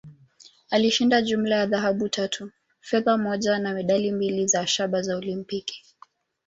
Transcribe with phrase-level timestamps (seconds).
[0.69, 2.51] Alishinda jumla ya dhahabu tatu,
[2.81, 5.83] fedha moja, na medali mbili za shaba za Olimpiki.